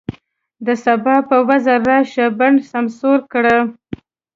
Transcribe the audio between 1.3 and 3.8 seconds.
وزر راشه، بڼ سمسور کړه